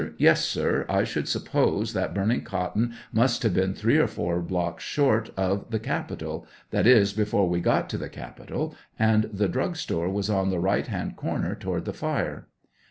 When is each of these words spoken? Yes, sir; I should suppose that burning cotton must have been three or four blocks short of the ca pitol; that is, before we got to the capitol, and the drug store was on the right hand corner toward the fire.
Yes, 0.17 0.43
sir; 0.43 0.83
I 0.89 1.03
should 1.03 1.27
suppose 1.27 1.93
that 1.93 2.11
burning 2.15 2.41
cotton 2.41 2.91
must 3.13 3.43
have 3.43 3.53
been 3.53 3.75
three 3.75 3.99
or 3.99 4.07
four 4.07 4.41
blocks 4.41 4.83
short 4.83 5.29
of 5.37 5.69
the 5.69 5.77
ca 5.79 6.01
pitol; 6.09 6.45
that 6.71 6.87
is, 6.87 7.13
before 7.13 7.47
we 7.47 7.59
got 7.59 7.87
to 7.91 7.99
the 7.99 8.09
capitol, 8.09 8.73
and 8.97 9.25
the 9.25 9.47
drug 9.47 9.75
store 9.75 10.09
was 10.09 10.27
on 10.27 10.49
the 10.49 10.57
right 10.57 10.87
hand 10.87 11.17
corner 11.17 11.53
toward 11.53 11.85
the 11.85 11.93
fire. 11.93 12.47